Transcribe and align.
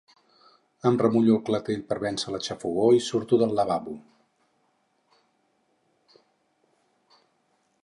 Em 0.89 0.95
remullo 1.01 1.33
el 1.35 1.43
clatell 1.49 1.83
per 1.91 1.97
vèncer 2.03 2.33
la 2.35 2.39
xafogor 2.47 2.97
i 3.01 3.03
surto 3.09 3.39
del 3.43 3.55
lavabo. 3.59 3.95